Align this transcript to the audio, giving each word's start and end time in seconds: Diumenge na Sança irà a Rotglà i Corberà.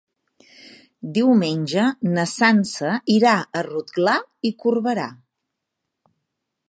Diumenge 1.17 1.83
na 2.15 2.25
Sança 2.33 2.95
irà 3.17 3.35
a 3.37 3.63
Rotglà 3.71 4.17
i 4.51 4.55
Corberà. 4.65 5.07